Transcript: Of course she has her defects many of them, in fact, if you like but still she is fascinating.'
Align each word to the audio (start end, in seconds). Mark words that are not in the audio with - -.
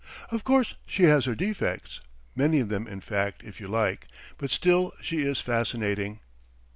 Of 0.31 0.43
course 0.43 0.73
she 0.87 1.03
has 1.03 1.25
her 1.25 1.35
defects 1.35 2.01
many 2.35 2.59
of 2.59 2.69
them, 2.69 2.87
in 2.87 3.01
fact, 3.01 3.43
if 3.43 3.59
you 3.61 3.67
like 3.67 4.07
but 4.39 4.49
still 4.49 4.93
she 4.99 5.21
is 5.21 5.41
fascinating.' 5.41 6.21